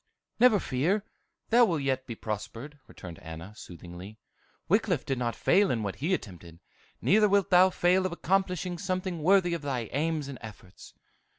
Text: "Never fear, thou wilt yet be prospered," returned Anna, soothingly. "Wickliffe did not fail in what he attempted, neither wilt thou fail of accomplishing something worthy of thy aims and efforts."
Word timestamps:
"Never 0.39 0.59
fear, 0.59 1.05
thou 1.49 1.65
wilt 1.65 1.83
yet 1.83 2.07
be 2.07 2.15
prospered," 2.15 2.79
returned 2.87 3.19
Anna, 3.19 3.53
soothingly. 3.55 4.17
"Wickliffe 4.67 5.05
did 5.05 5.19
not 5.19 5.35
fail 5.35 5.69
in 5.69 5.83
what 5.83 5.97
he 5.97 6.11
attempted, 6.15 6.59
neither 7.03 7.29
wilt 7.29 7.51
thou 7.51 7.69
fail 7.69 8.07
of 8.07 8.11
accomplishing 8.11 8.79
something 8.79 9.21
worthy 9.21 9.53
of 9.53 9.61
thy 9.61 9.89
aims 9.93 10.27
and 10.27 10.39
efforts." 10.41 10.95